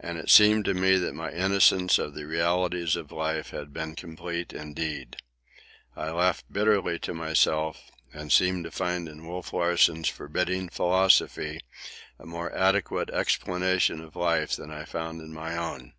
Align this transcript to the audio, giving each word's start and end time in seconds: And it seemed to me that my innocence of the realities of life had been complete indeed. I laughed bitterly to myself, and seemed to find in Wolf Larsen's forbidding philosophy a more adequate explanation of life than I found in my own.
And 0.00 0.18
it 0.18 0.30
seemed 0.30 0.64
to 0.64 0.74
me 0.74 0.96
that 0.96 1.14
my 1.14 1.30
innocence 1.30 1.96
of 1.96 2.12
the 2.16 2.24
realities 2.26 2.96
of 2.96 3.12
life 3.12 3.50
had 3.50 3.72
been 3.72 3.94
complete 3.94 4.52
indeed. 4.52 5.16
I 5.94 6.10
laughed 6.10 6.52
bitterly 6.52 6.98
to 6.98 7.14
myself, 7.14 7.88
and 8.12 8.32
seemed 8.32 8.64
to 8.64 8.72
find 8.72 9.08
in 9.08 9.28
Wolf 9.28 9.52
Larsen's 9.52 10.08
forbidding 10.08 10.70
philosophy 10.70 11.60
a 12.18 12.26
more 12.26 12.52
adequate 12.52 13.10
explanation 13.10 14.00
of 14.00 14.16
life 14.16 14.56
than 14.56 14.72
I 14.72 14.84
found 14.84 15.20
in 15.20 15.32
my 15.32 15.56
own. 15.56 15.92